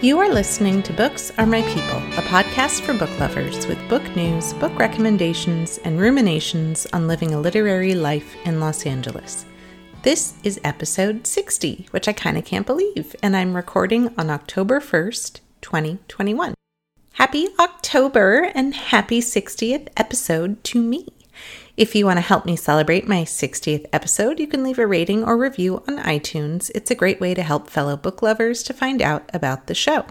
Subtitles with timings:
[0.00, 4.04] You are listening to Books Are My People, a podcast for book lovers with book
[4.14, 9.44] news, book recommendations, and ruminations on living a literary life in Los Angeles.
[10.04, 14.78] This is episode 60, which I kind of can't believe, and I'm recording on October
[14.78, 16.54] 1st, 2021.
[17.14, 21.08] Happy October and happy 60th episode to me.
[21.76, 25.22] If you want to help me celebrate my 60th episode, you can leave a rating
[25.22, 26.70] or review on iTunes.
[26.74, 30.06] It's a great way to help fellow book lovers to find out about the show.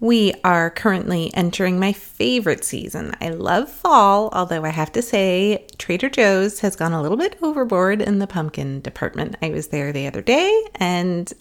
[0.00, 3.14] We are currently entering my favorite season.
[3.20, 7.38] I love fall, although I have to say, Trader Joe's has gone a little bit
[7.40, 9.36] overboard in the pumpkin department.
[9.40, 11.32] I was there the other day and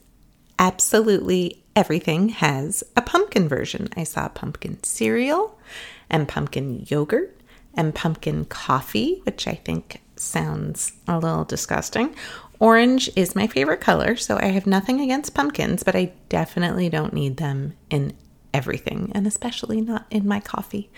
[0.60, 3.90] absolutely everything has a pumpkin version.
[3.98, 5.60] I saw pumpkin cereal
[6.08, 7.41] and pumpkin yogurt
[7.76, 12.16] and pumpkin coffee, which I think sounds a little disgusting.
[12.60, 17.14] Orange is my favorite color, so I have nothing against pumpkins, but I definitely don't
[17.14, 18.14] need them in
[18.54, 20.92] everything, and especially not in my coffee.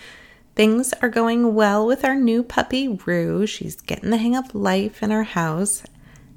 [0.54, 3.46] Things are going well with our new puppy, Rue.
[3.46, 5.82] She's getting the hang of life in our house.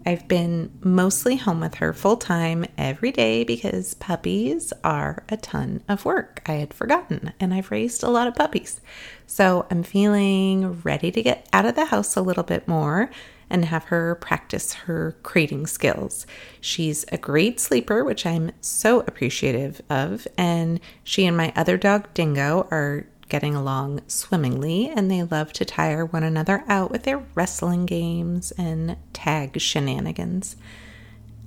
[0.08, 5.84] I've been mostly home with her full time every day because puppies are a ton
[5.90, 6.42] of work.
[6.46, 8.80] I had forgotten, and I've raised a lot of puppies.
[9.26, 13.12] So I'm feeling ready to get out of the house a little bit more
[13.50, 16.26] and have her practice her crating skills.
[16.62, 22.14] She's a great sleeper, which I'm so appreciative of, and she and my other dog,
[22.14, 27.24] Dingo, are getting along swimmingly, and they love to tire one another out with their
[27.36, 30.56] wrestling games and tag shenanigans.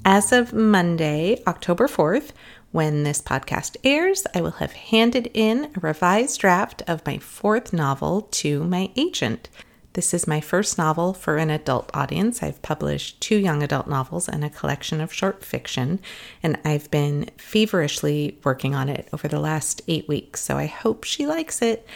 [0.04, 2.30] As of Monday, October 4th,
[2.72, 7.72] when this podcast airs, I will have handed in a revised draft of my fourth
[7.72, 9.48] novel to my agent.
[9.94, 12.44] This is my first novel for an adult audience.
[12.44, 15.98] I've published two young adult novels and a collection of short fiction,
[16.44, 21.02] and I've been feverishly working on it over the last eight weeks, so I hope
[21.02, 21.88] she likes it.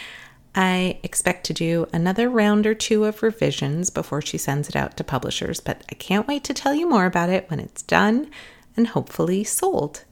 [0.56, 4.96] I expect to do another round or two of revisions before she sends it out
[4.96, 8.28] to publishers, but I can't wait to tell you more about it when it's done
[8.76, 10.04] and hopefully sold.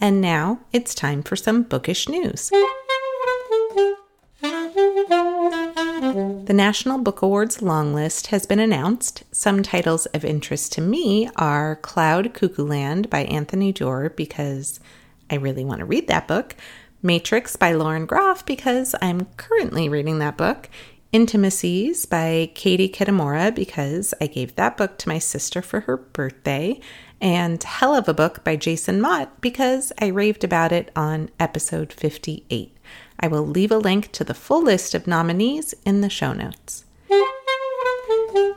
[0.00, 2.52] And now it's time for some bookish news.
[6.44, 9.22] The National Book Awards long list has been announced.
[9.32, 14.78] Some titles of interest to me are Cloud Cuckoo Land by Anthony Doerr because
[15.30, 16.54] I really want to read that book,
[17.02, 20.68] Matrix by Lauren Groff because I'm currently reading that book,
[21.12, 26.78] Intimacies by Katie Kitamura because I gave that book to my sister for her birthday,
[27.20, 31.92] and Hell of a Book by Jason Mott because I raved about it on episode
[31.92, 32.76] 58.
[33.20, 36.84] I will leave a link to the full list of nominees in the show notes.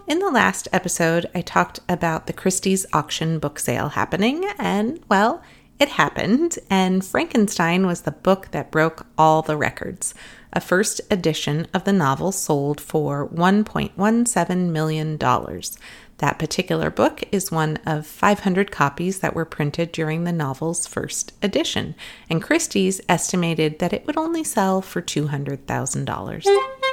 [0.07, 5.44] In the last episode, I talked about the Christie's auction book sale happening, and well,
[5.79, 10.15] it happened, and Frankenstein was the book that broke all the records.
[10.53, 15.17] A first edition of the novel sold for $1.17 million.
[15.17, 21.33] That particular book is one of 500 copies that were printed during the novel's first
[21.43, 21.94] edition,
[22.27, 26.87] and Christie's estimated that it would only sell for $200,000.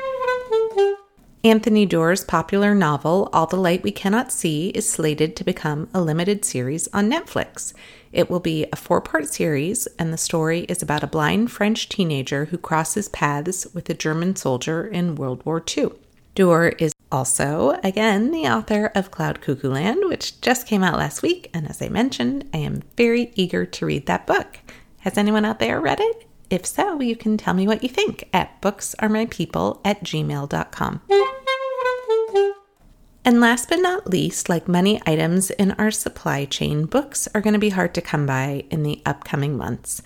[1.45, 6.01] Anthony Doerr's popular novel, All the Light We Cannot See, is slated to become a
[6.01, 7.75] limited series on Netflix.
[8.13, 11.91] It will be a four part series, and the story is about a blind French
[11.91, 15.91] teenager who crosses paths with a German soldier in World War II.
[16.35, 21.21] Doerr is also, again, the author of Cloud Cuckoo Land, which just came out last
[21.21, 21.51] week.
[21.53, 24.61] And as I mentioned, I am very eager to read that book.
[25.01, 26.27] Has anyone out there read it?
[26.49, 31.03] If so, you can tell me what you think at booksaremypeople at gmail.com.
[33.27, 37.55] And last but not least, like many items in our supply chain, books are going
[37.55, 40.03] to be hard to come by in the upcoming months.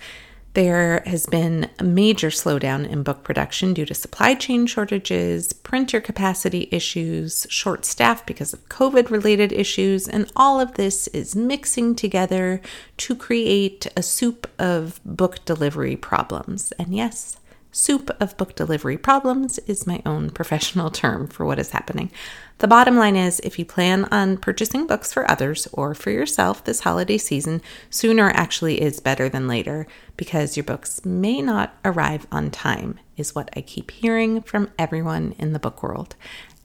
[0.53, 5.99] There has been a major slowdown in book production due to supply chain shortages, printer
[5.99, 11.95] capacity issues, short staff because of COVID related issues, and all of this is mixing
[11.95, 12.61] together
[12.97, 16.71] to create a soup of book delivery problems.
[16.79, 17.37] And yes,
[17.71, 22.11] soup of book delivery problems is my own professional term for what is happening.
[22.59, 26.63] The bottom line is if you plan on purchasing books for others or for yourself
[26.63, 29.87] this holiday season, sooner actually is better than later
[30.17, 35.35] because your books may not arrive on time, is what I keep hearing from everyone
[35.37, 36.15] in the book world.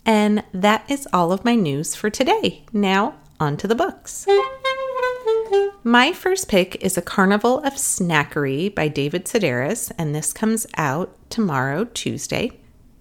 [0.04, 2.64] And that is all of my news for today.
[2.72, 4.26] Now, on to the books.
[5.86, 11.14] My first pick is A Carnival of Snackery by David Sedaris, and this comes out
[11.30, 12.52] tomorrow, Tuesday.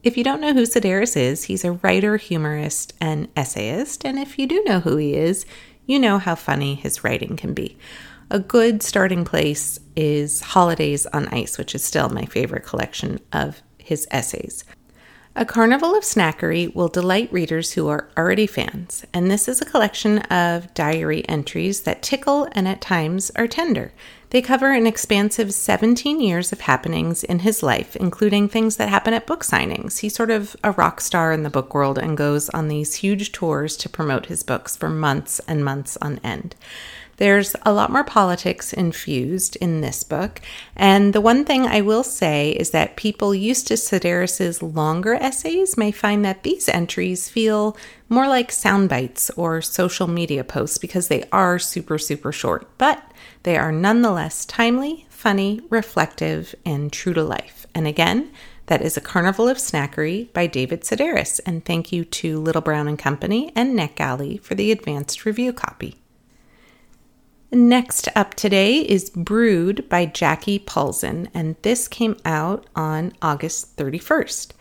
[0.04, 4.06] If you don't know who Sedaris is, he's a writer, humorist, and essayist.
[4.06, 5.46] And if you do know who he is,
[5.86, 7.78] you know how funny his writing can be.
[8.30, 13.62] a good starting place is Holidays on Ice, which is still my favorite collection of
[13.78, 14.64] his essays.
[15.36, 19.66] A Carnival of Snackery will delight readers who are already fans, and this is a
[19.66, 23.94] collection of diary entries that tickle and at times are tender.
[24.30, 29.16] They cover an expansive 17 years of happenings in his life, including things that happen
[29.16, 30.00] at book signings.
[30.00, 33.32] He's sort of a rock star in the book world and goes on these huge
[33.32, 36.56] tours to promote his books for months and months on end.
[37.24, 40.42] There's a lot more politics infused in this book.
[40.76, 45.78] And the one thing I will say is that people used to Sedaris's longer essays
[45.78, 47.78] may find that these entries feel
[48.10, 52.68] more like sound bites or social media posts because they are super, super short.
[52.78, 53.02] But
[53.44, 57.66] they are nonetheless timely, funny, reflective, and true to life.
[57.74, 58.34] And again,
[58.66, 61.40] that is A Carnival of Snackery by David Sedaris.
[61.46, 66.03] And thank you to Little Brown and Company and NetGalley for the advanced review copy.
[67.54, 74.54] Next up today is Brood by Jackie Polzin, and this came out on August 31st.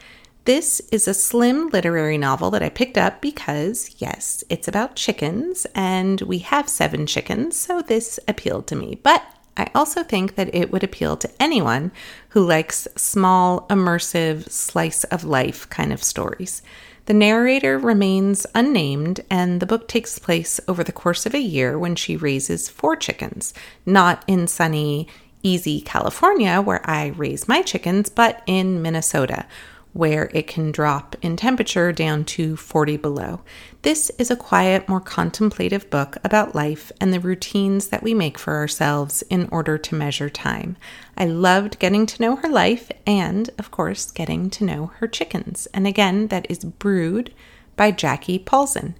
[0.44, 5.66] This is a slim literary novel that I picked up because, yes, it's about chickens,
[5.74, 9.00] and we have seven chickens, so this appealed to me.
[9.02, 9.24] But
[9.56, 11.92] I also think that it would appeal to anyone
[12.28, 16.60] who likes small, immersive, slice of life kind of stories.
[17.06, 21.76] The narrator remains unnamed, and the book takes place over the course of a year
[21.76, 23.52] when she raises four chickens,
[23.84, 25.08] not in sunny,
[25.42, 29.46] easy California, where I raise my chickens, but in Minnesota,
[29.92, 33.40] where it can drop in temperature down to 40 below.
[33.82, 38.38] This is a quiet, more contemplative book about life and the routines that we make
[38.38, 40.76] for ourselves in order to measure time.
[41.16, 45.66] I loved getting to know her life and, of course, getting to know her chickens.
[45.74, 47.34] And again, that is Brood
[47.76, 48.94] by Jackie Polzin.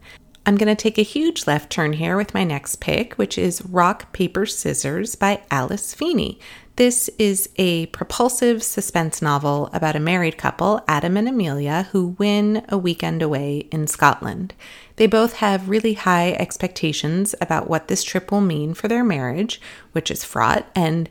[0.45, 3.65] I'm going to take a huge left turn here with my next pick, which is
[3.65, 6.41] Rock, Paper, Scissors by Alice Feeney.
[6.75, 12.65] This is a propulsive suspense novel about a married couple, Adam and Amelia, who win
[12.69, 14.53] a weekend away in Scotland.
[14.97, 19.61] They both have really high expectations about what this trip will mean for their marriage,
[19.93, 21.09] which is fraught, and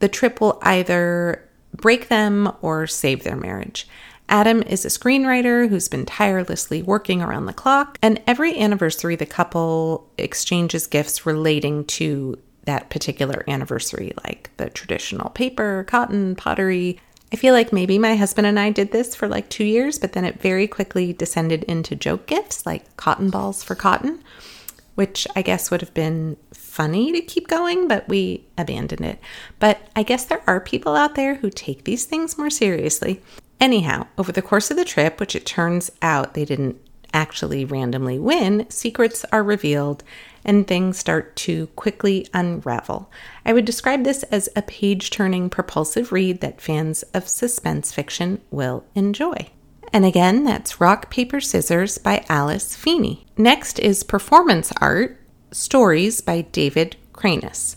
[0.00, 3.86] the trip will either break them or save their marriage.
[4.28, 9.26] Adam is a screenwriter who's been tirelessly working around the clock, and every anniversary, the
[9.26, 16.98] couple exchanges gifts relating to that particular anniversary, like the traditional paper, cotton, pottery.
[17.32, 20.12] I feel like maybe my husband and I did this for like two years, but
[20.14, 24.22] then it very quickly descended into joke gifts like cotton balls for cotton,
[24.94, 29.18] which I guess would have been funny to keep going, but we abandoned it.
[29.58, 33.20] But I guess there are people out there who take these things more seriously.
[33.60, 36.80] Anyhow, over the course of the trip, which it turns out they didn't
[37.12, 40.02] actually randomly win, secrets are revealed
[40.44, 43.10] and things start to quickly unravel.
[43.46, 48.42] I would describe this as a page turning propulsive read that fans of suspense fiction
[48.50, 49.50] will enjoy.
[49.92, 53.26] And again, that's Rock, Paper, Scissors by Alice Feeney.
[53.38, 55.20] Next is Performance Art
[55.52, 57.76] Stories by David Kranes.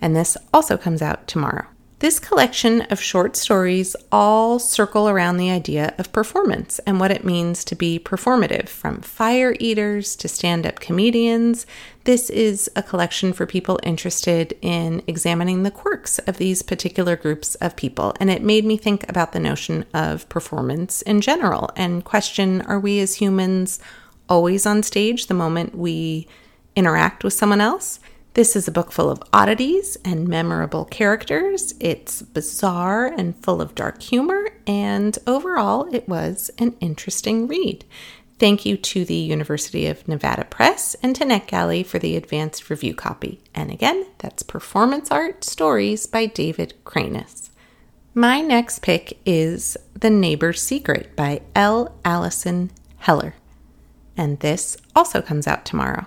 [0.00, 1.66] And this also comes out tomorrow.
[2.00, 7.24] This collection of short stories all circle around the idea of performance and what it
[7.24, 11.66] means to be performative, from fire eaters to stand up comedians.
[12.04, 17.56] This is a collection for people interested in examining the quirks of these particular groups
[17.56, 18.14] of people.
[18.20, 22.78] And it made me think about the notion of performance in general and question are
[22.78, 23.80] we as humans
[24.28, 26.28] always on stage the moment we
[26.76, 27.98] interact with someone else?
[28.38, 31.74] This is a book full of oddities and memorable characters.
[31.80, 37.84] It's bizarre and full of dark humor, and overall, it was an interesting read.
[38.38, 42.94] Thank you to the University of Nevada Press and to NetGalley for the advanced review
[42.94, 43.40] copy.
[43.56, 47.50] And again, that's Performance Art Stories by David Kranes.
[48.14, 51.92] My next pick is The Neighbor's Secret by L.
[52.04, 53.34] Alison Heller.
[54.16, 56.06] And this also comes out tomorrow.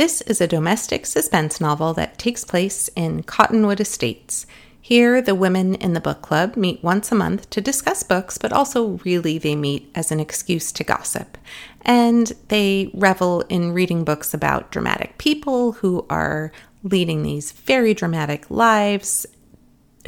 [0.00, 4.46] This is a domestic suspense novel that takes place in Cottonwood Estates.
[4.80, 8.50] Here, the women in the book club meet once a month to discuss books, but
[8.50, 11.36] also really they meet as an excuse to gossip.
[11.82, 16.50] And they revel in reading books about dramatic people who are
[16.82, 19.26] leading these very dramatic lives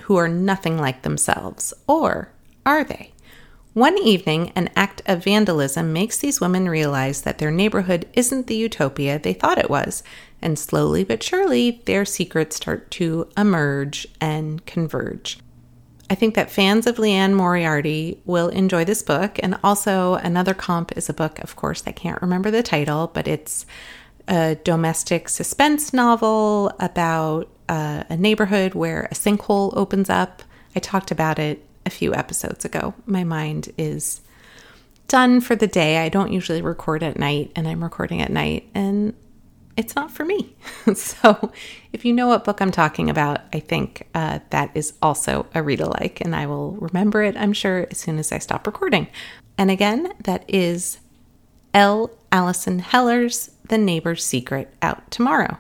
[0.05, 1.75] who are nothing like themselves.
[1.87, 2.33] Or
[2.65, 3.13] are they?
[3.75, 8.55] One evening, an act of vandalism makes these women realize that their neighborhood isn't the
[8.55, 10.03] utopia they thought it was,
[10.43, 15.39] and slowly but surely, their secrets start to emerge and converge.
[16.11, 20.95] I think that fans of Liane Moriarty will enjoy this book, and also another comp
[20.95, 23.65] is a book, of course, I can't remember the title, but it's
[24.29, 30.43] a domestic suspense novel about uh, a neighborhood where a sinkhole opens up.
[30.77, 32.95] I talked about it a few episodes ago.
[33.07, 34.21] My mind is
[35.09, 35.99] done for the day.
[35.99, 39.15] I don't usually record at night, and I'm recording at night, and
[39.77, 40.55] it's not for me.
[40.95, 41.53] so,
[41.93, 45.63] if you know what book I'm talking about, I think uh, that is also a
[45.63, 49.09] read alike, and I will remember it, I'm sure, as soon as I stop recording.
[49.59, 50.99] And again, that is
[51.75, 52.11] L.
[52.31, 55.59] Alison Heller's The Neighbor's Secret out tomorrow.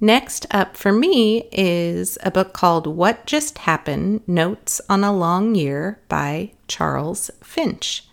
[0.00, 5.54] Next up for me is a book called What Just Happened Notes on a Long
[5.54, 8.08] Year by Charles Finch.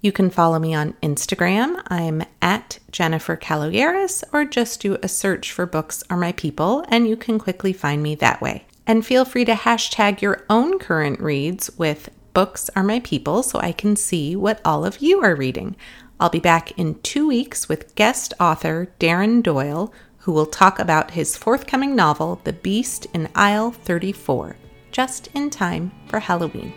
[0.00, 1.82] You can follow me on Instagram.
[1.88, 7.08] I'm at Jennifer Caloyeras, or just do a search for Books Are My People, and
[7.08, 8.64] you can quickly find me that way.
[8.86, 13.58] And feel free to hashtag your own current reads with Books Are My People so
[13.58, 15.74] I can see what all of you are reading.
[16.20, 21.12] I'll be back in two weeks with guest author Darren Doyle, who will talk about
[21.12, 24.56] his forthcoming novel, The Beast in Aisle 34,
[24.90, 26.72] just in time for Halloween.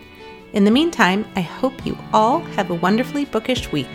[0.52, 3.88] In the meantime, I hope you all have a wonderfully bookish week.